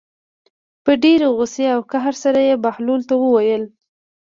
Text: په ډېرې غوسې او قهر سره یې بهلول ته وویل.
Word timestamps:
په 0.83 0.91
ډېرې 1.03 1.27
غوسې 1.35 1.65
او 1.75 1.79
قهر 1.91 2.13
سره 2.23 2.39
یې 2.47 2.55
بهلول 2.63 3.01
ته 3.09 3.15
وویل. 3.23 3.63